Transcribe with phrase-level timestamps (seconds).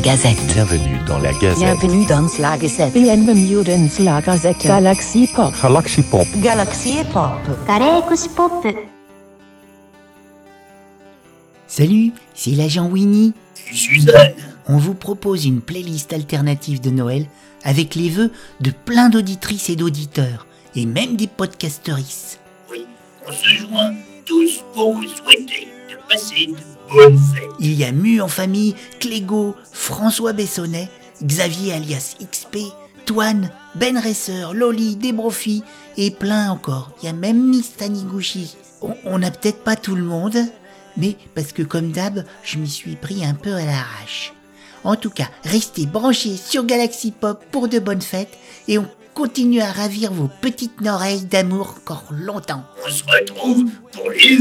[0.00, 0.36] Gazette.
[0.52, 1.58] Bienvenue dans la Gazette.
[1.58, 2.92] Bienvenue dans la Gazette.
[2.92, 4.66] Bienvenue dans la Gazette.
[4.66, 5.52] Galaxy Pop.
[5.62, 6.26] Galaxy Pop.
[6.36, 7.32] Galaxy Pop.
[7.66, 8.66] Galaxy Pop.
[11.66, 13.32] Salut, c'est l'agent Winnie.
[13.72, 14.34] Suzanne.
[14.68, 17.26] On vous propose une playlist alternative de Noël
[17.64, 22.38] avec les vœux de plein d'auditrices et d'auditeurs, et même des podcasterices.
[22.70, 22.86] Oui,
[23.26, 26.75] on se joint tous pour vous souhaiter de passer de
[27.60, 30.88] il y a Mu en famille, Clégo, François Bessonnet,
[31.22, 32.58] Xavier alias XP,
[33.06, 35.62] Toine, Ben Resser, Loli, Desbrofi
[35.96, 36.90] et plein encore.
[37.02, 38.56] Il y a même Miss Taniguchi.
[39.04, 40.36] On- n'a peut-être pas tout le monde,
[40.96, 44.32] mais parce que comme d'hab, je m'y suis pris un peu à l'arrache.
[44.84, 48.36] En tout cas, restez branchés sur Galaxy Pop pour de bonnes fêtes
[48.68, 52.62] et on continue à ravir vos petites oreilles d'amour encore longtemps.
[52.86, 54.36] On se retrouve pour les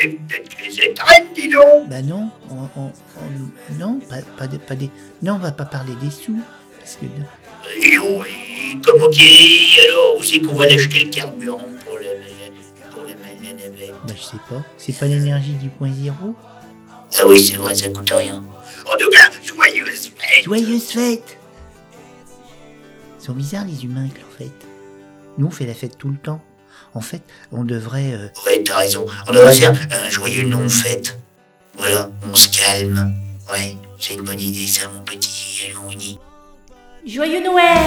[0.00, 1.88] et peut-être les étrennes, dis donc.
[1.88, 4.90] Bah non, on, on- on- non, pas, pas, de- pas des,
[5.22, 6.38] non, on va pas parler des sous,
[6.78, 7.04] parce que
[7.84, 12.04] Et oui, comment dire, alors où c'est qu'on va l'acheter le carburant pour le...
[12.90, 13.08] pour le-
[14.06, 16.34] bah, je sais pas, c'est pas l'énergie du point zéro.
[17.18, 18.42] Ah oui, c'est vrai, ça coûte rien.
[18.86, 20.44] En tout cas, joyeuse fête.
[20.44, 21.36] Joyeuse fête.
[23.20, 24.66] Ils sont bizarres les humains avec leur fête.
[25.38, 26.42] Nous on fait la fête tout le temps.
[26.94, 28.12] En fait, on devrait.
[28.12, 29.06] euh, Ouais, t'as raison.
[29.28, 31.18] On devrait faire un joyeux non-fête.
[31.78, 33.14] Voilà, on se calme.
[33.50, 35.70] Ouais, c'est une bonne idée, ça, mon petit.
[37.06, 37.78] Joyeux Noël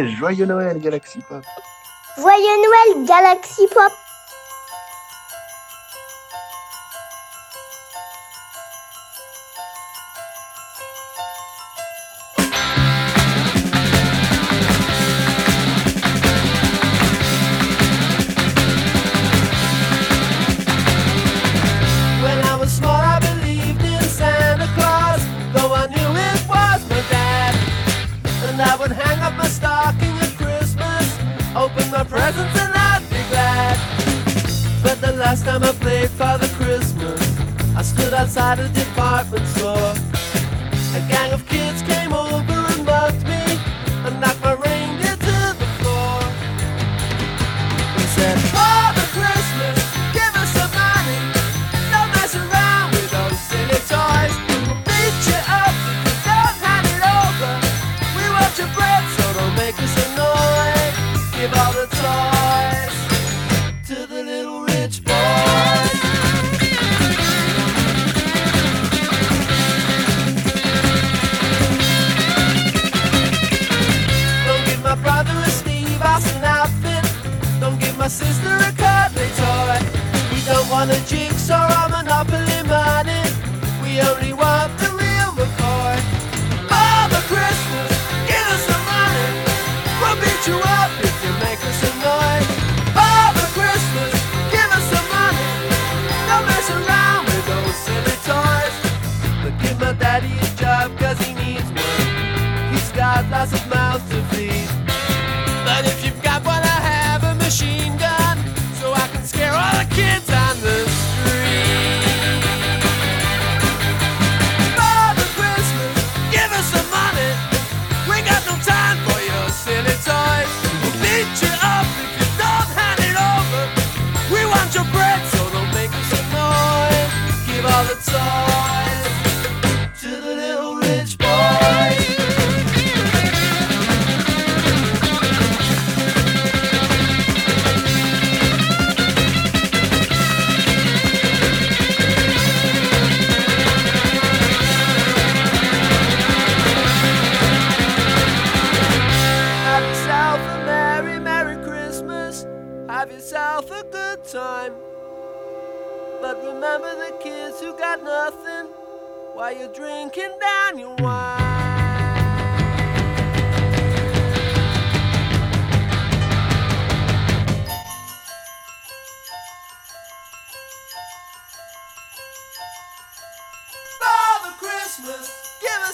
[0.00, 1.42] joyeux Noël Galaxy Pop.
[2.16, 3.92] Joyeux Noël Galaxy Pop.
[35.32, 37.18] last time I played Father Christmas,
[37.74, 39.94] I stood outside a department store.
[40.94, 42.11] A gang of kids came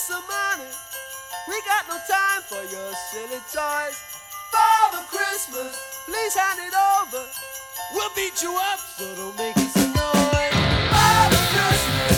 [0.08, 0.70] some money.
[1.48, 3.96] We got no time for your silly toys.
[4.50, 7.22] Father Christmas, please hand it over.
[7.92, 10.54] We'll beat you up so don't make us annoyed.
[10.88, 12.17] Father Christmas.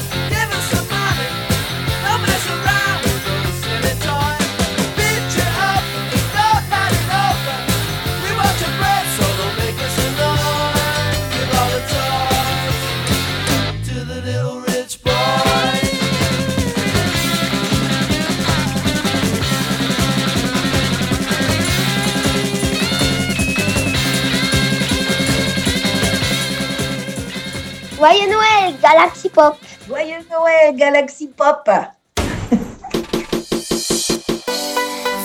[28.01, 29.57] Joyeux Noël, Galaxy Pop.
[29.87, 31.69] Joyeux Noël, Galaxy Pop.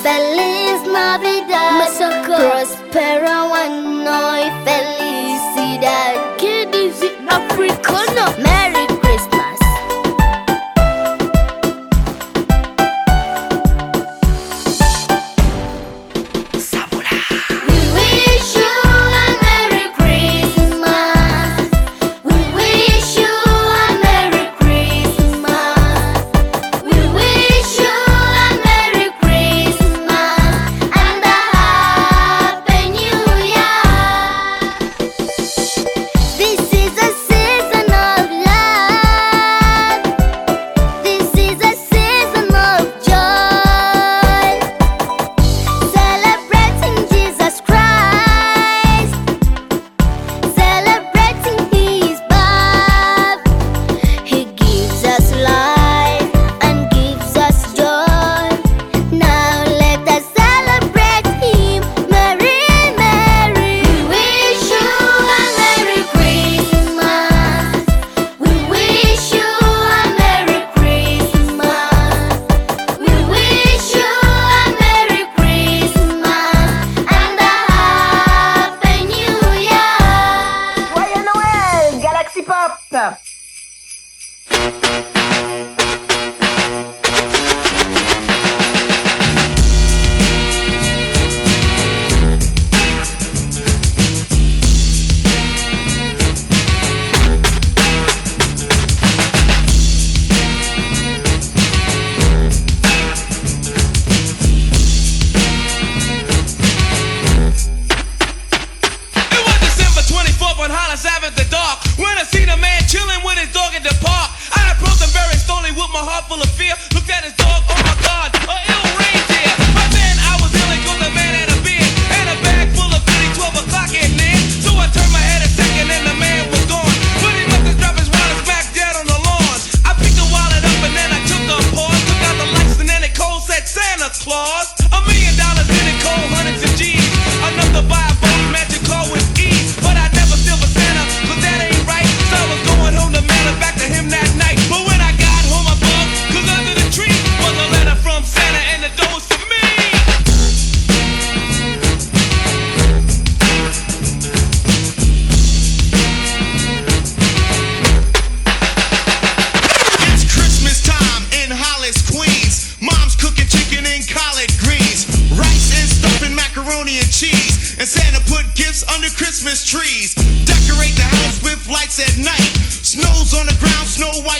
[0.04, 2.22] Feliz Navidad, Mr.
[2.28, 3.48] Prospero,
[4.04, 4.95] no y feliz.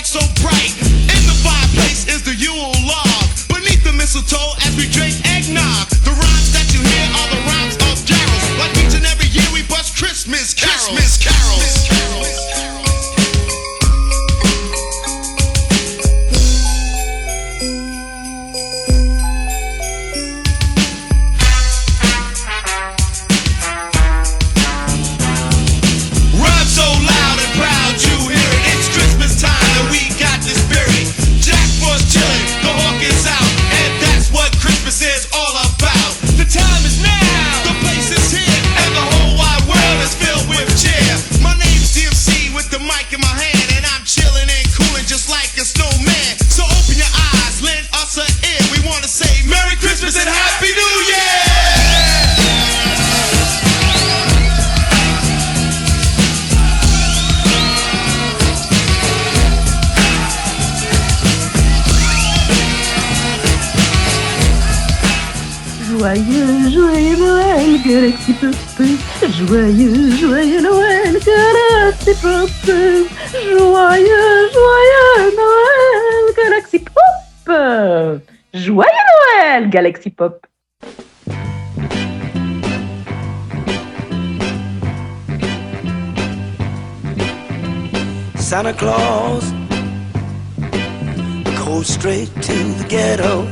[0.06, 0.85] So bright.
[80.12, 80.48] Pop.
[88.38, 89.52] Santa Claus
[91.66, 93.46] goes straight to the ghetto.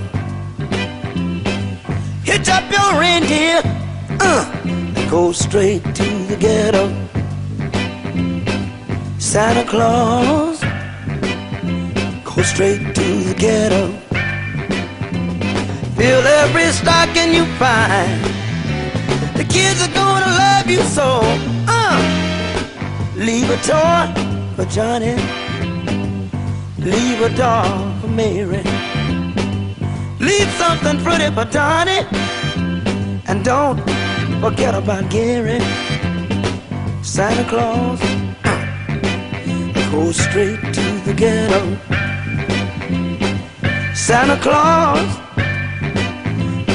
[2.24, 3.62] Hitch up your reindeer,
[4.20, 6.88] uh, go straight to the ghetto.
[9.18, 10.62] Santa Claus
[12.24, 14.03] go straight to the ghetto.
[16.14, 18.24] Fill every stocking you find.
[19.36, 21.22] The kids are gonna love you so.
[21.68, 21.98] Uh,
[23.16, 24.06] leave a toy
[24.56, 25.16] for Johnny.
[26.78, 28.62] Leave a doll for Mary.
[30.20, 32.06] Leave something pretty for Donnie.
[33.28, 33.82] And don't
[34.40, 35.62] forget about Gary.
[37.02, 38.00] Santa Claus
[39.92, 41.62] goes straight to the ghetto.
[43.96, 45.23] Santa Claus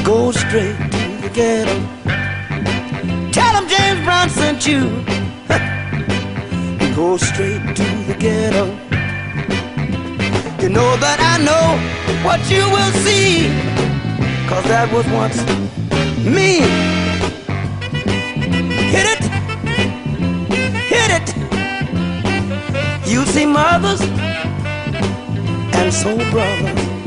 [0.09, 1.77] goes straight to the ghetto.
[3.31, 4.83] Tell him James Brown sent you.
[6.97, 8.65] Go straight to the ghetto.
[10.63, 11.67] You know that I know
[12.27, 13.51] what you will see.
[14.49, 15.39] Cause that was once
[16.25, 16.61] me.
[18.95, 19.25] Hit it,
[20.95, 21.29] hit it.
[23.07, 24.01] You see mothers
[25.79, 26.98] and soul brothers.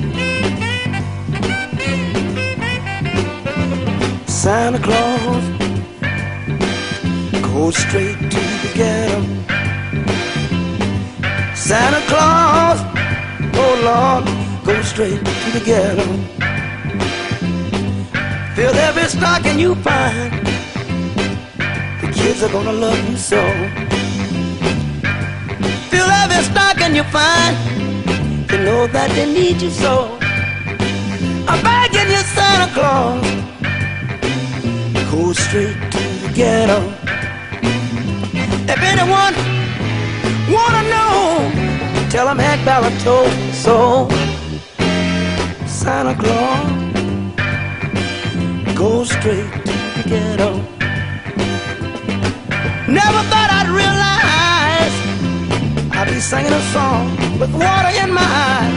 [4.41, 5.43] Santa Claus
[7.43, 9.21] goes straight to the ghetto.
[11.53, 12.79] Santa Claus,
[13.53, 14.25] oh Lord,
[14.65, 16.07] go straight to the ghetto.
[18.55, 20.33] Fill every stocking you find.
[22.01, 23.43] The kids are gonna love you so.
[25.91, 27.55] Fill every stocking you find.
[28.49, 30.17] They know that they need you so.
[31.47, 33.40] I'm begging you, Santa Claus,
[35.11, 36.79] go straight to the ghetto.
[38.73, 39.35] If anyone
[40.55, 41.51] wanna know,
[42.09, 44.07] tell them Hank Ballard told so.
[45.67, 46.63] Santa Claus,
[48.73, 50.51] go straight to the ghetto.
[52.87, 54.95] Never thought I'd realize
[55.97, 57.05] I'd be singing a song
[57.37, 58.75] with water in my eyes.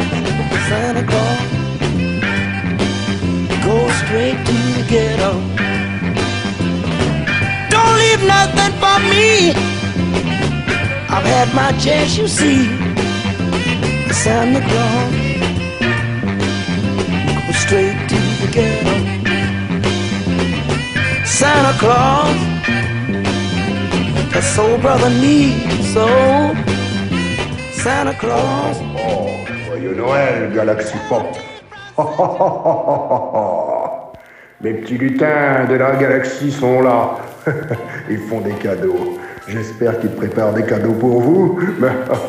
[0.68, 1.40] Santa Claus,
[3.64, 5.63] go straight to the ghetto.
[8.26, 9.52] nothing for me.
[11.08, 12.68] I've had my chance, you see.
[14.08, 15.24] It's time to go
[17.64, 18.94] straight to the ghetto.
[21.24, 22.36] Santa Claus,
[24.32, 26.06] that soul brother needs so.
[26.06, 26.54] Oh.
[27.72, 28.76] Santa Claus.
[28.80, 31.36] Oh, oh, joyeux Noël, Galaxy Pop.
[31.96, 32.02] Oh.
[34.60, 37.16] Mes petits lutins de la galaxie sont là.
[38.10, 39.18] Ils font des cadeaux.
[39.46, 41.58] J'espère qu'ils préparent des cadeaux pour vous.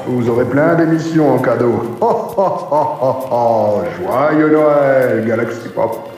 [0.08, 1.98] Vous aurez plein d'émissions en cadeau.
[4.02, 6.15] Joyeux Noël, Galaxy Pop.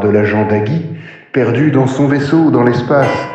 [0.00, 0.82] de l'agent Dagui,
[1.32, 3.28] perdu dans son vaisseau dans l'espace,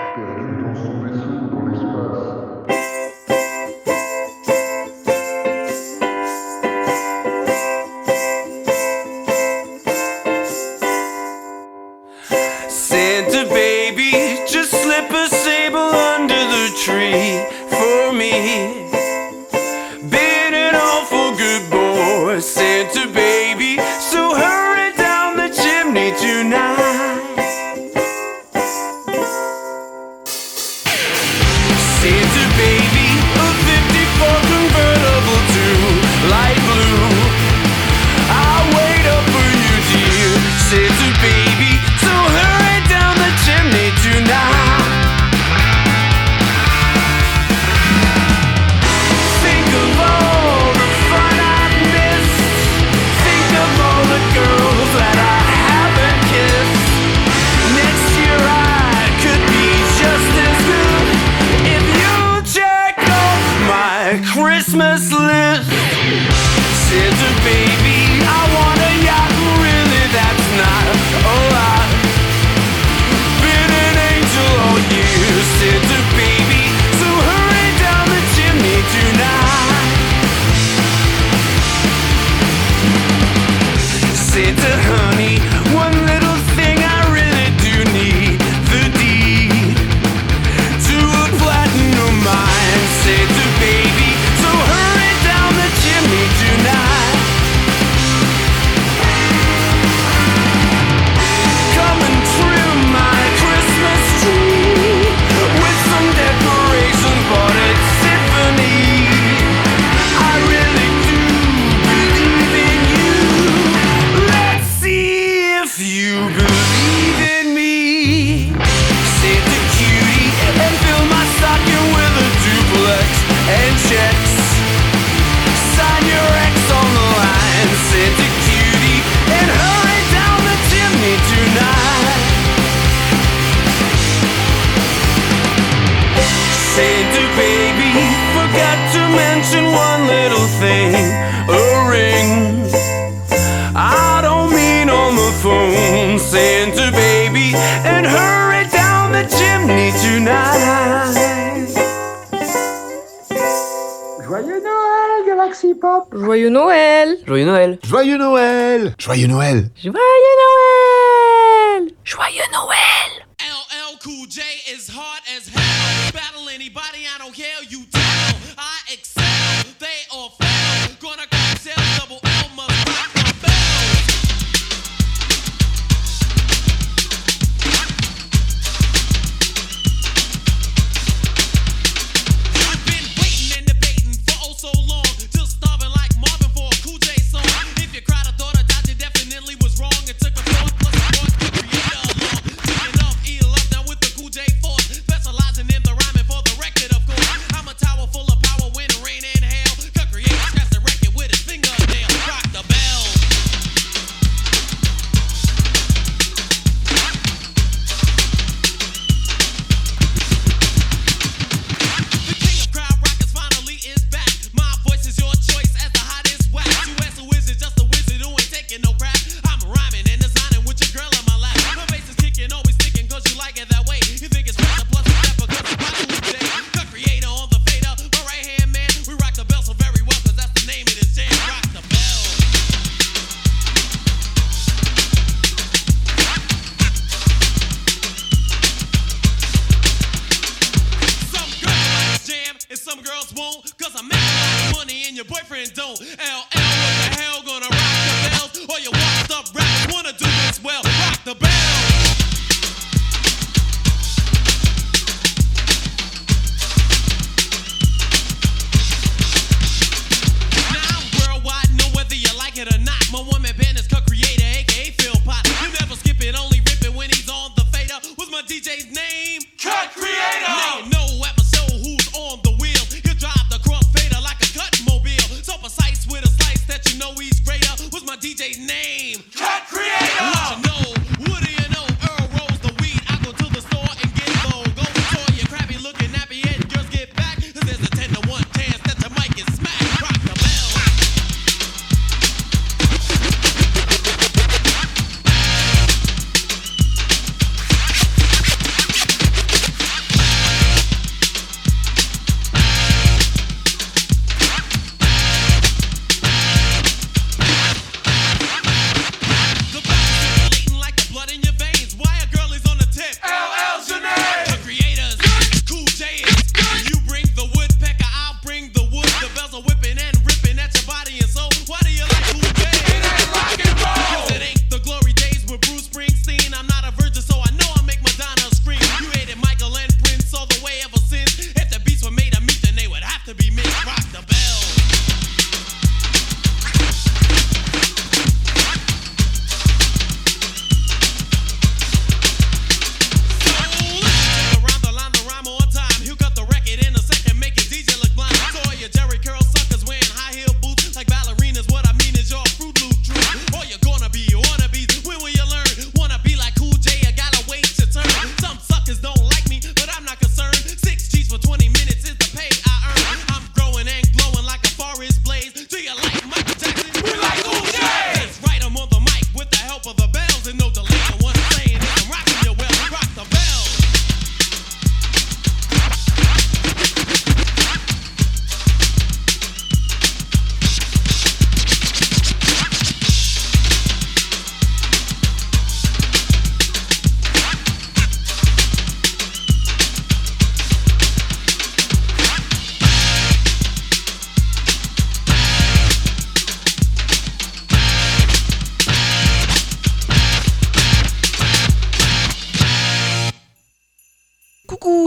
[154.45, 156.03] Joyeux Noël, Galaxy Pop.
[156.13, 157.17] Joyeux Noël.
[157.25, 157.79] Joyeux Noël.
[157.84, 158.93] Joyeux Noël.
[158.99, 159.69] Joyeux Noël.
[159.75, 159.95] Joyeux
[160.43, 161.91] Noël.
[162.03, 163.25] Joyeux Noël.
[163.39, 165.04] LL Cool J is home.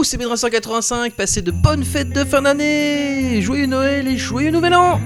[0.09, 3.43] c'est B385, passez de bonnes fêtes de fin d'année.
[3.43, 4.99] Joyeux Noël et joyeux Nouvel An.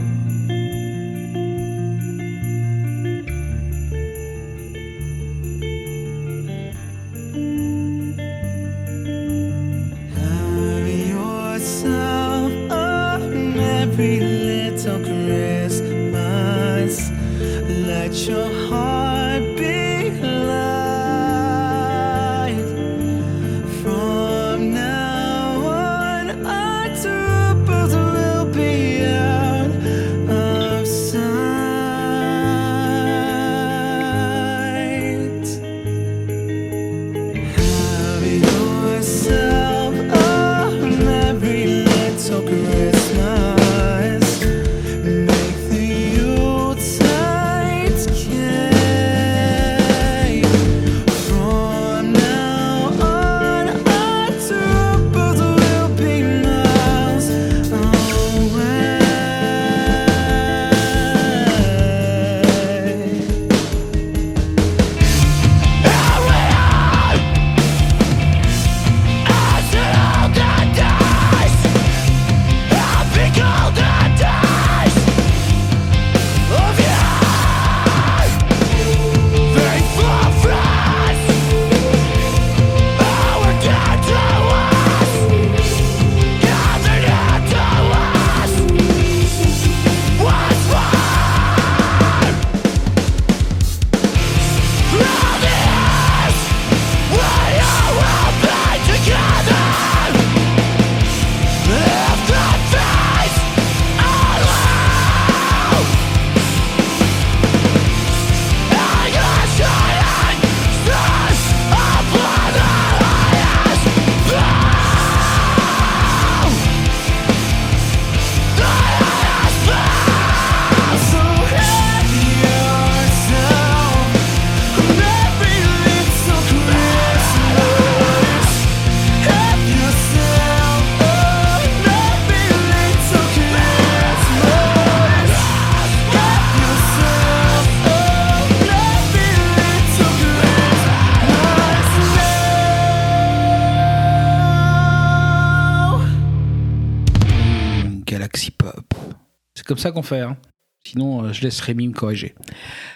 [149.84, 150.22] Ça qu'on fait.
[150.22, 150.38] hein.
[150.86, 152.34] Sinon, euh, je laisse Rémi me corriger.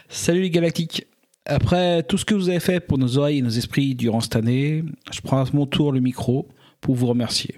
[0.09, 1.05] Salut les galactiques.
[1.45, 4.35] Après tout ce que vous avez fait pour nos oreilles et nos esprits durant cette
[4.35, 6.47] année, je prends à mon tour le micro
[6.81, 7.55] pour vous remercier.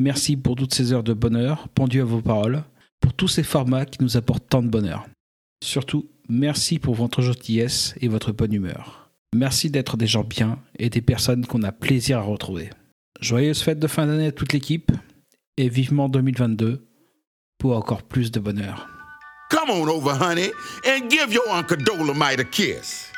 [0.00, 2.62] Merci pour toutes ces heures de bonheur pendues à vos paroles,
[3.00, 5.06] pour tous ces formats qui nous apportent tant de bonheur.
[5.62, 9.10] Surtout, merci pour votre gentillesse et votre bonne humeur.
[9.34, 12.70] Merci d'être des gens bien et des personnes qu'on a plaisir à retrouver.
[13.20, 14.90] Joyeuses fêtes de fin d'année à toute l'équipe
[15.58, 16.87] et vivement 2022
[17.58, 18.86] pour encore plus de bonheur.
[19.50, 20.50] Come on over, honey,
[20.86, 23.10] and give your Uncle Dolomite a kiss.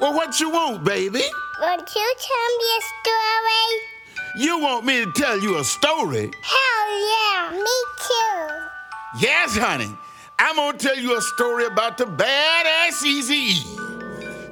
[0.00, 1.22] Well, what you want, baby?
[1.60, 4.44] Won't you tell me a story?
[4.44, 6.30] You want me to tell you a story?
[6.42, 9.26] Hell yeah, me too.
[9.26, 9.90] Yes, honey.
[10.38, 13.62] I'm gonna tell you a story about the badass Easy E.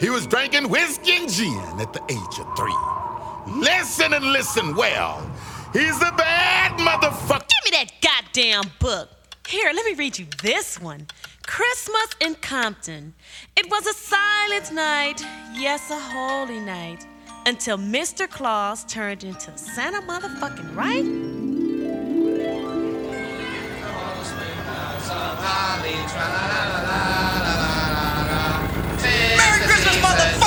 [0.00, 3.60] He was drinking whiskey and gin at the age of three.
[3.60, 5.30] Listen and listen well.
[5.74, 6.53] He's the bad motherfucker.
[6.53, 6.53] Give
[8.34, 9.08] goddamn book.
[9.48, 11.06] Here, let me read you this one.
[11.46, 13.14] Christmas in Compton.
[13.56, 15.20] It was a silent night,
[15.54, 17.06] yes, a holy night,
[17.46, 18.28] until Mr.
[18.28, 21.04] Claus turned into Santa motherfucking right.
[29.36, 30.43] Merry Christmas, motherfucker!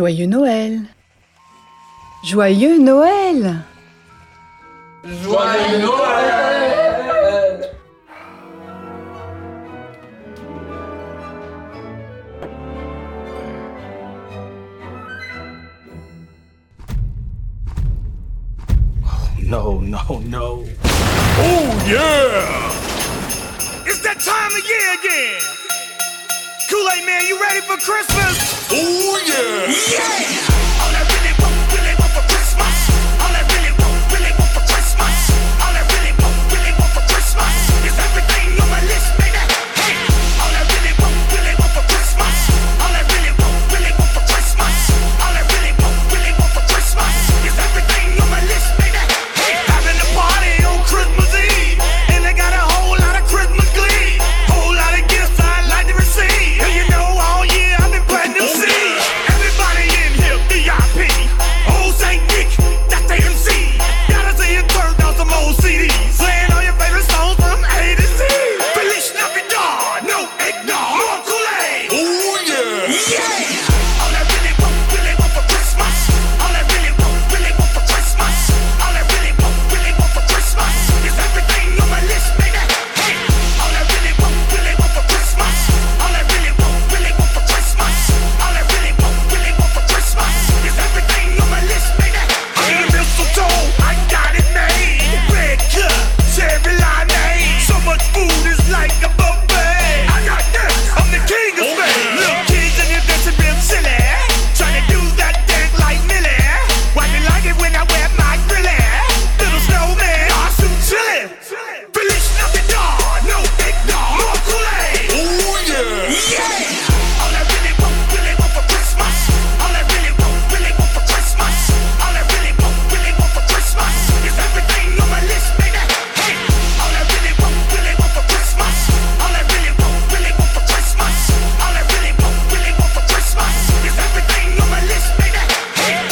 [0.00, 0.80] Joyeux Noël
[2.24, 3.56] Joyeux Noël
[5.04, 7.70] Joyeux Noël
[19.42, 20.64] no, no, no.
[21.42, 22.72] Oh yeah!
[23.84, 25.42] It's that time of year again!
[26.70, 28.59] Kool-Aid man, you ready for Christmas?
[28.72, 30.46] Oh yeah!
[30.46, 30.49] Yeah!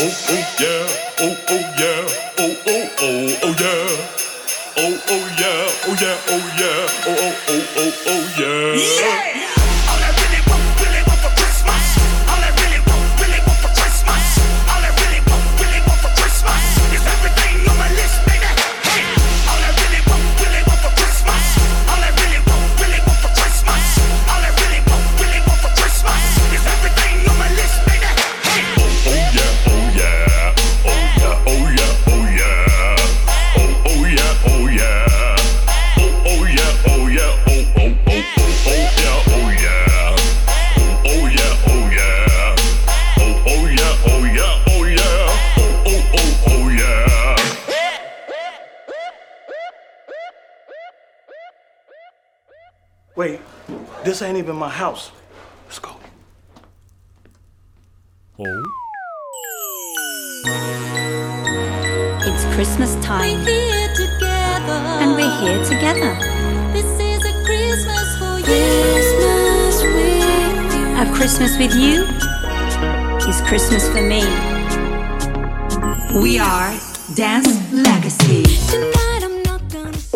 [0.01, 0.87] oh, oh, yeah,
[1.21, 1.37] oh,
[1.79, 2.09] yeah,
[6.29, 8.75] oh, yeah, oh, oh, oh, oh, oh, yeah.
[8.77, 9.58] yeah.
[54.49, 55.11] sleep in my house.
[55.67, 55.91] Let's go.
[58.39, 58.63] Oh.
[62.23, 63.21] It's Christmas time.
[63.21, 64.79] We're here together.
[65.03, 66.15] And we're here together.
[66.73, 70.25] This is a Christmas for Christmas with
[70.75, 70.97] you.
[70.97, 72.05] A Christmas with you
[73.29, 74.23] is Christmas for me.
[76.23, 76.75] We are
[77.15, 78.98] Dance Legacy.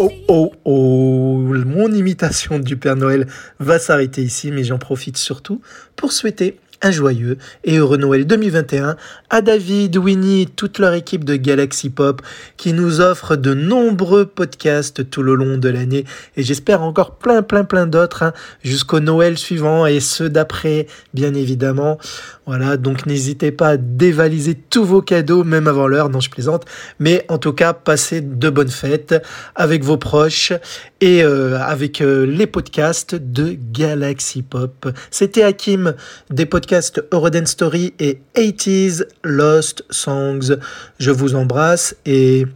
[0.03, 3.26] oh, oh, oh, mon imitation du Père Noël
[3.61, 5.61] va s'arrêter ici, mais j'en profite surtout
[5.96, 8.96] pour souhaiter un joyeux et heureux Noël 2021
[9.30, 12.22] à David, Winnie, et toute leur équipe de Galaxy Pop
[12.57, 16.05] qui nous offre de nombreux podcasts tout le long de l'année
[16.36, 18.32] et j'espère encore plein plein plein d'autres hein,
[18.64, 21.98] jusqu'au Noël suivant et ceux d'après bien évidemment.
[22.45, 26.64] Voilà, donc n'hésitez pas à dévaliser tous vos cadeaux, même avant l'heure, non je plaisante.
[26.99, 29.14] Mais en tout cas, passez de bonnes fêtes
[29.55, 30.53] avec vos proches
[31.01, 34.88] et euh, avec euh, les podcasts de Galaxy Pop.
[35.12, 35.95] C'était Hakim
[36.30, 40.57] des podcasts Euroden Story et 80s Lost Songs.
[40.99, 42.47] Je vous embrasse et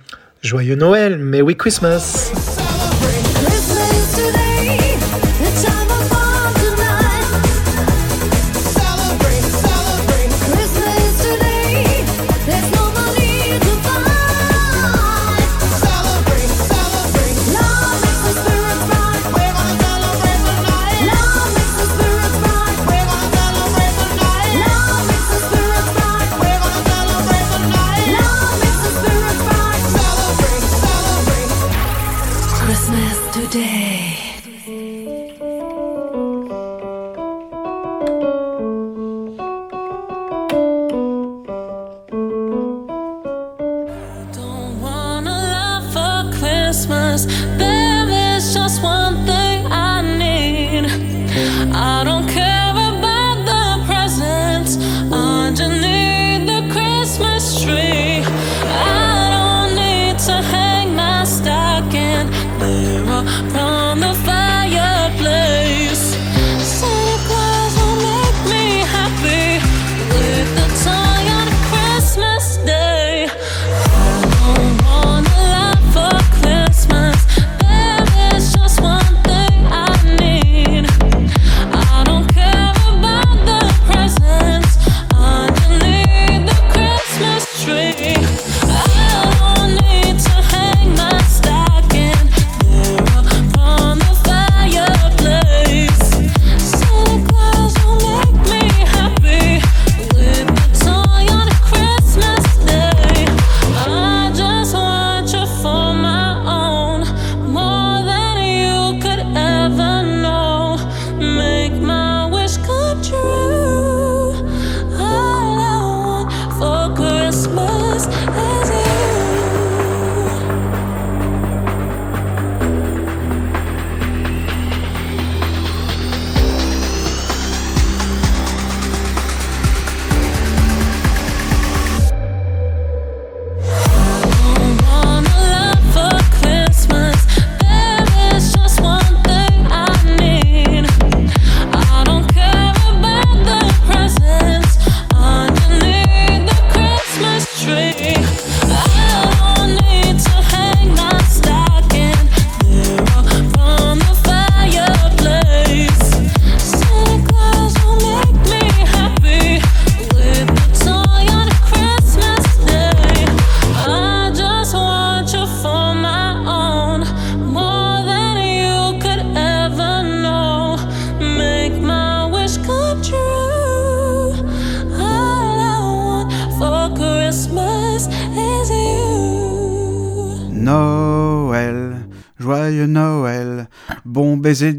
[0.43, 2.56] joyeux Noël, Merry Christmas!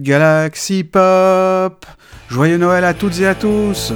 [0.08, 1.86] Galaxy Pop.
[2.30, 3.92] Joyeux Noël à toutes et à tous.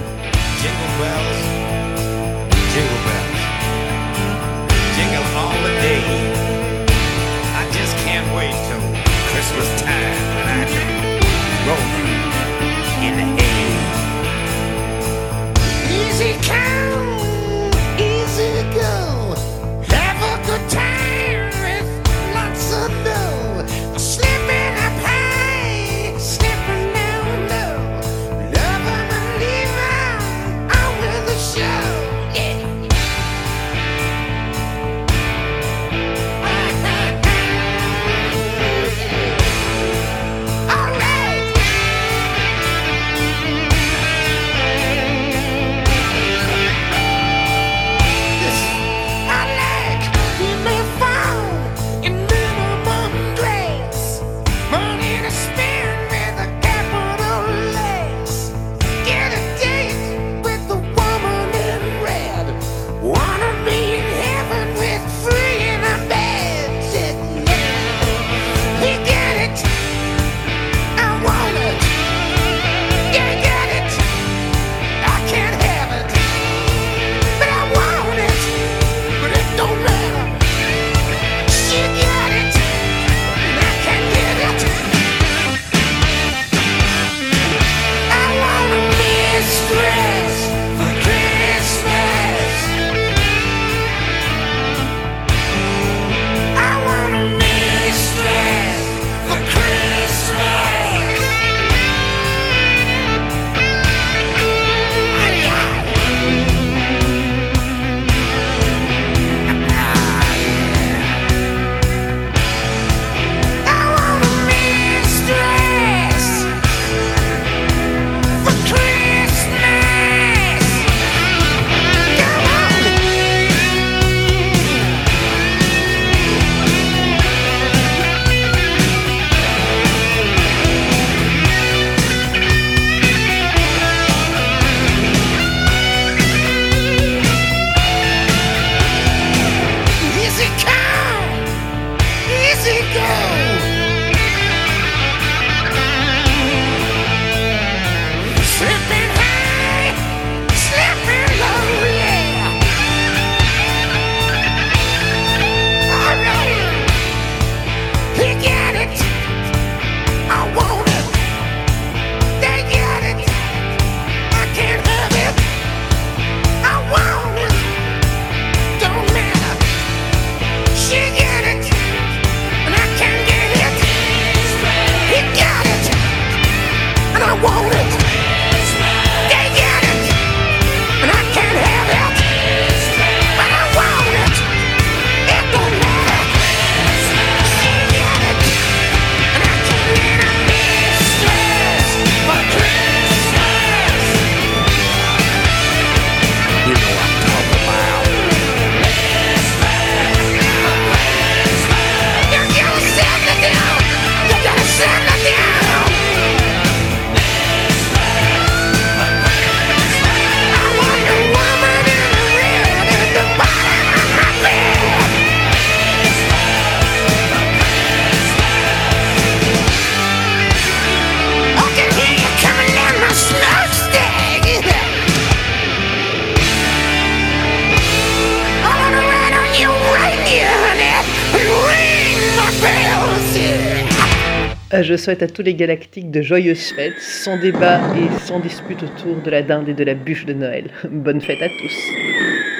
[234.92, 239.22] Je souhaite à tous les galactiques de joyeuses fêtes, sans débat et sans dispute autour
[239.22, 240.70] de la dinde et de la bûche de Noël.
[240.92, 242.51] Bonne fête à tous.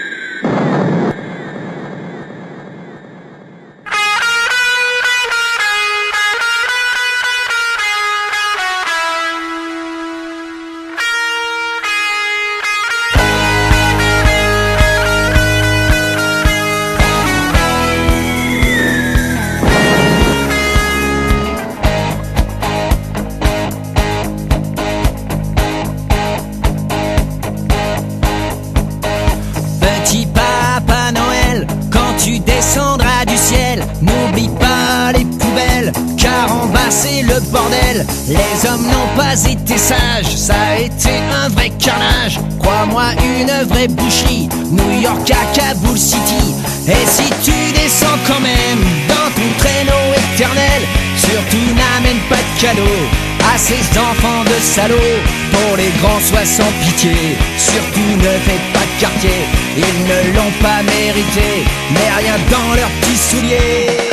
[38.28, 42.42] Les hommes n'ont pas été sages, ça a été un vrai carnage.
[42.60, 46.56] Crois-moi, une vraie boucherie, New York à Kaboul City.
[46.88, 50.82] Et si tu descends quand même dans ton traîneau éternel,
[51.16, 53.08] surtout n'amène pas de cadeaux
[53.54, 55.22] à ces enfants de salauds.
[55.52, 57.16] Pour les grands, sois sans pitié.
[57.58, 59.48] Surtout ne faites pas de quartier.
[59.78, 61.64] Ils ne l'ont pas mérité.
[61.94, 64.11] Mais rien dans leurs petits souliers.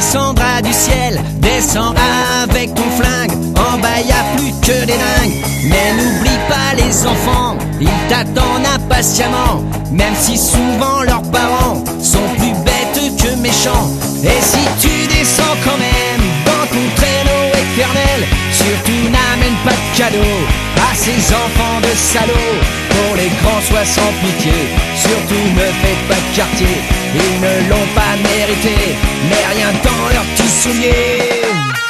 [0.00, 1.94] Descendras du ciel, descends
[2.42, 3.32] avec ton flingue.
[3.58, 5.36] En bas y a plus que des dingues.
[5.68, 9.62] Mais n'oublie pas les enfants, ils t'attendent impatiemment.
[9.92, 13.90] Même si souvent leurs parents sont plus bêtes que méchants.
[14.24, 18.20] Et si tu descends quand même dans ton traîneau éternel,
[19.30, 20.40] n'amène pas de cadeaux
[20.90, 22.58] à ces enfants de salauds.
[22.90, 24.52] Pour les grands, sois sans pitié.
[24.96, 26.76] Surtout ne faites pas de quartier.
[27.14, 28.76] Ils ne l'ont pas mérité.
[29.28, 31.89] Mais rien dans leurs petits souliers.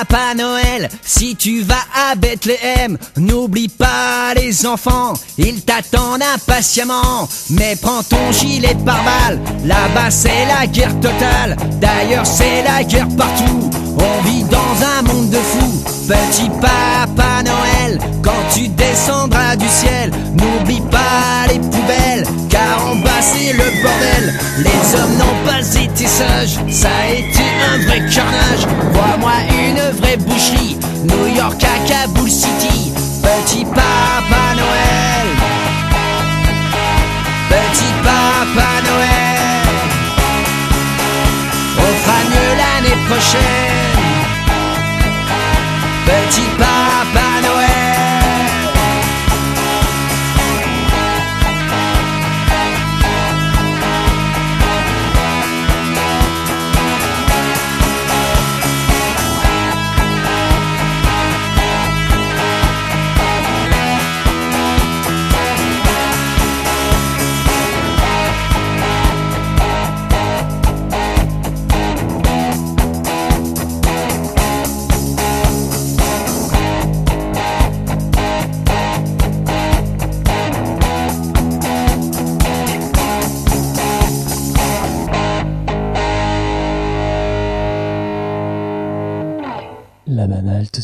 [0.00, 1.74] Papa Noël, si tu vas
[2.10, 7.28] à Bethléem, n'oublie pas les enfants, ils t'attendent impatiemment.
[7.50, 11.56] Mais prends ton gilet pare-balles, là-bas c'est la guerre totale.
[11.80, 15.82] D'ailleurs c'est la guerre partout, on vit dans un monde de fous.
[16.08, 22.15] Petit papa Noël, quand tu descendras du ciel, n'oublie pas les poubelles,
[23.26, 24.34] c'est le bordel.
[24.58, 28.64] Les hommes n'ont pas été sages, ça a été un vrai carnage.
[28.92, 32.92] Crois-moi, une vraie boucherie, New York à Kaboul City.
[33.22, 35.28] Petit papa Noël,
[37.48, 39.74] petit papa Noël,
[41.78, 43.96] on fera mieux l'année prochaine.
[46.06, 46.85] Petit papa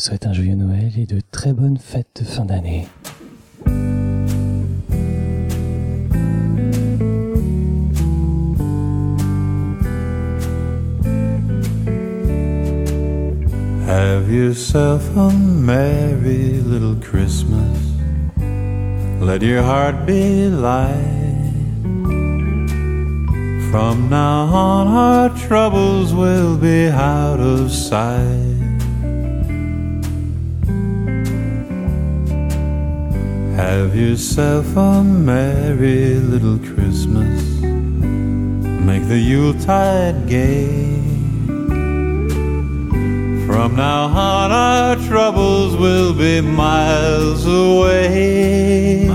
[0.03, 2.89] souhaite un joyeux Noël et de très bonnes fêtes de fin d'année.
[13.87, 17.77] Have yourself a merry little Christmas.
[19.21, 20.89] Let your heart be light.
[23.71, 28.42] From now on, our troubles will be out of sight.
[33.63, 37.41] Have yourself a merry little Christmas.
[38.89, 40.99] Make the Yuletide gay.
[43.47, 49.07] From now on, our troubles will be miles away.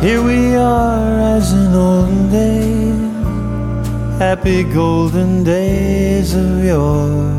[0.00, 7.35] Here we are as in olden days, happy golden days of yore.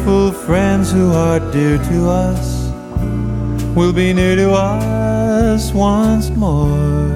[0.00, 2.70] Faithful friends who are dear to us,
[3.76, 7.06] will be near to us once more.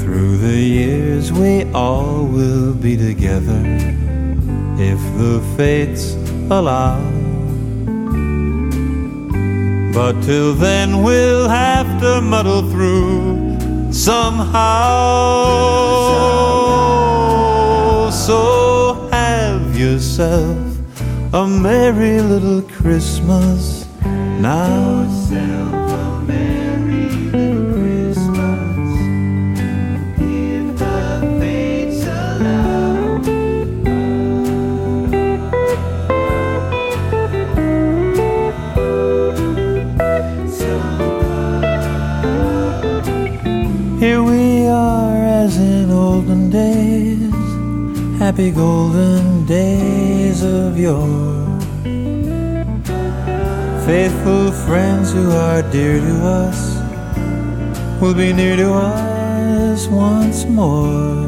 [0.00, 3.60] Through the years, we all will be together
[4.78, 6.14] if the fates
[6.50, 6.98] allow.
[9.92, 14.70] But till then, we'll have to muddle through somehow.
[18.10, 18.59] So
[19.80, 20.76] yourself
[21.32, 23.86] a merry little Christmas
[24.38, 25.04] now.
[25.04, 28.90] Yourself a merry little Christmas.
[30.20, 31.00] If the
[31.40, 33.20] fates allow.
[43.98, 47.32] Here we are as in olden days,
[48.18, 51.58] happy golden days of yore.
[53.84, 56.60] Faithful friends who are dear to us
[58.00, 61.26] will be near to us once more.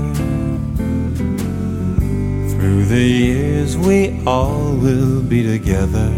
[2.53, 6.09] Through the years, we all will be together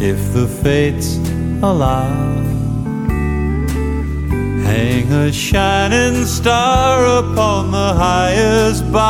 [0.00, 1.18] if the fates
[1.62, 2.21] allow.
[5.14, 9.02] A shining star upon the highest bough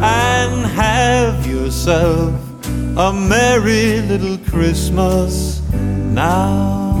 [0.00, 2.32] and have yourself
[2.96, 5.60] a merry little Christmas
[6.14, 6.94] now.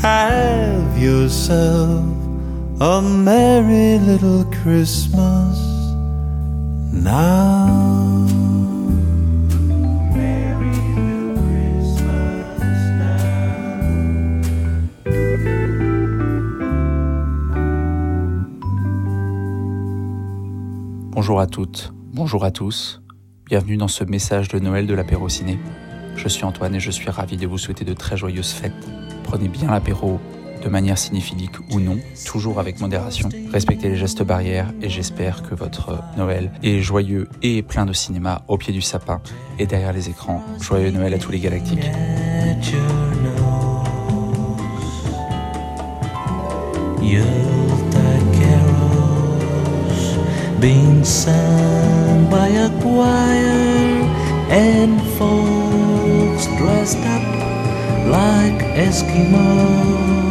[0.00, 2.02] Have yourself
[2.80, 5.58] a merry little Christmas
[6.92, 7.61] now.
[21.22, 23.00] Bonjour à toutes, bonjour à tous.
[23.46, 25.56] Bienvenue dans ce message de Noël de l'apéro ciné.
[26.16, 28.72] Je suis Antoine et je suis ravi de vous souhaiter de très joyeuses fêtes.
[29.22, 30.18] Prenez bien l'apéro
[30.64, 31.96] de manière cinéphilique ou non,
[32.26, 33.28] toujours avec modération.
[33.52, 38.42] Respectez les gestes barrières et j'espère que votre Noël est joyeux et plein de cinéma
[38.48, 39.22] au pied du sapin
[39.60, 40.42] et derrière les écrans.
[40.60, 41.88] Joyeux Noël à tous les galactiques.
[50.62, 54.06] Being sung by a choir
[54.48, 57.24] and folks dressed up
[58.06, 60.22] like Eskimos.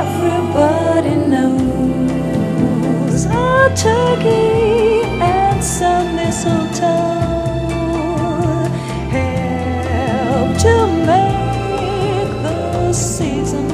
[0.00, 6.86] Everybody knows a turkey and some mistletoe
[9.12, 10.74] help to
[11.04, 13.65] make the season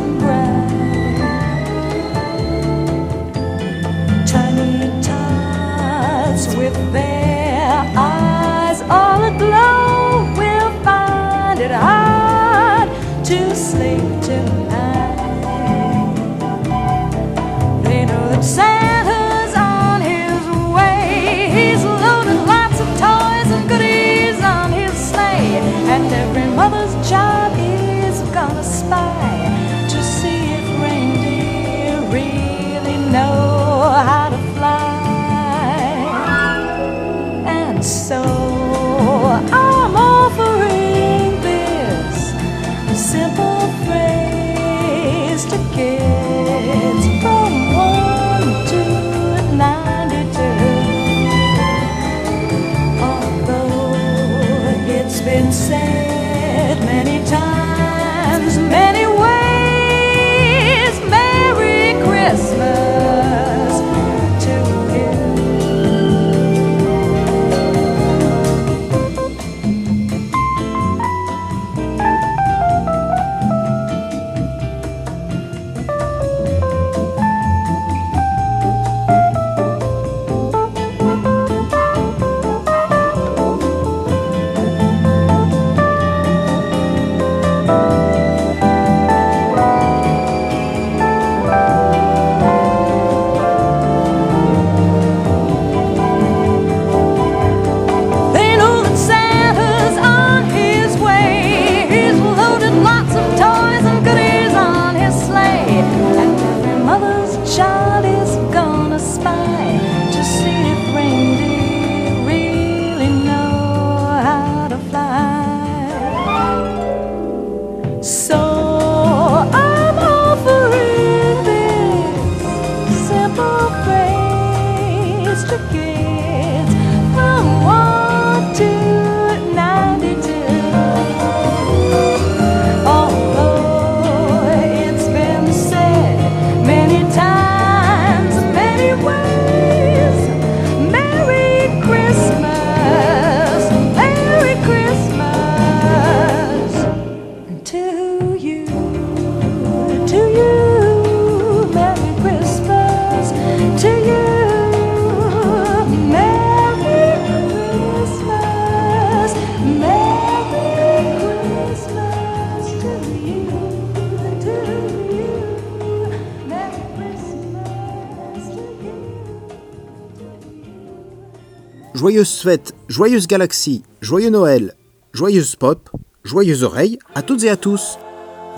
[172.23, 174.75] joyeuses fêtes, joyeuse galaxie, joyeux Noël,
[175.13, 175.91] joyeuse pop,
[176.23, 177.99] joyeuses oreilles à toutes et à tous.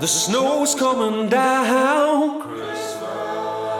[0.02, 2.42] The snow's coming down.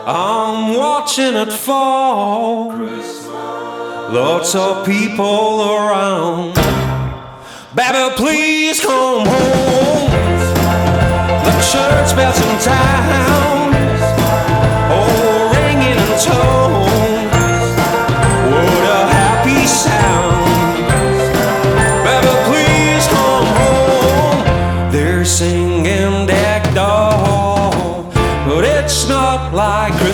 [0.07, 2.73] I'm watching it fall.
[4.11, 6.55] Lots of people around.
[7.75, 10.09] Baby, please come home.
[11.43, 13.73] The church bells in town.
[14.89, 16.94] Oh, ringing in tones.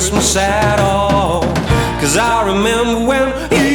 [0.02, 1.42] Christmas at all.
[2.02, 3.71] Cause I remember when you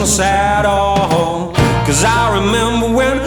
[0.00, 1.52] Christmas at all.
[1.84, 3.18] Cause I remember when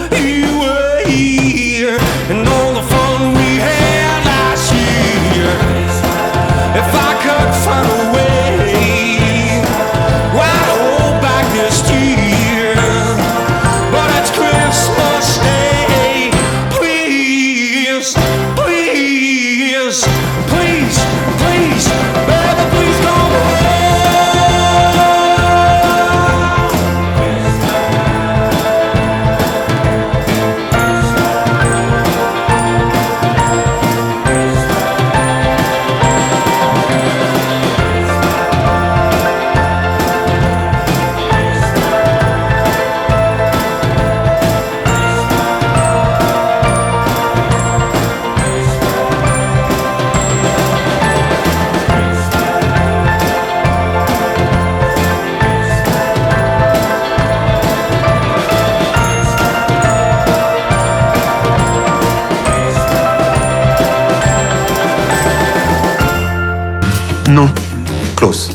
[68.24, 68.52] Klaus.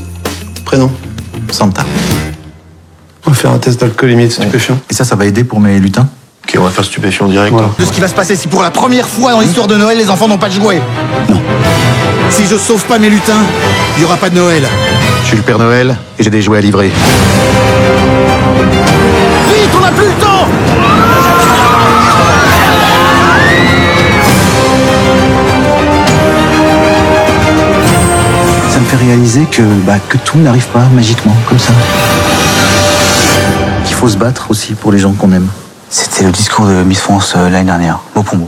[0.64, 0.91] Prénom
[1.51, 1.85] Santa.
[3.27, 4.79] On va faire un test d'alcoolémie et de stupéfiant.
[4.89, 6.09] Et ça, ça va aider pour mes lutins
[6.43, 7.55] Ok, on va faire stupéfiant direct.
[7.79, 9.99] De ce qui va se passer si pour la première fois dans l'histoire de Noël,
[9.99, 10.81] les enfants n'ont pas de jouets.
[11.29, 11.43] Non.
[12.31, 13.45] Si je sauve pas mes lutins,
[13.99, 14.62] il y aura pas de Noël.
[15.25, 16.91] Je suis le Père Noël et j'ai des jouets à livrer.
[29.09, 31.73] Réaliser que, bah, que tout n'arrive pas magiquement comme ça.
[33.87, 35.49] Qu'il faut se battre aussi pour les gens qu'on aime.
[35.89, 38.47] C'était le discours de Miss France euh, l'année dernière, mot pour mot.